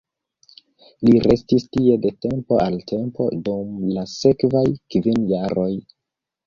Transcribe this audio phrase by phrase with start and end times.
[1.07, 5.73] Li restis tie de tempo al tempo dum la sekvaj kvin jaroj.